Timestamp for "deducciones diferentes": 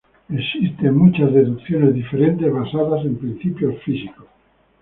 1.31-2.51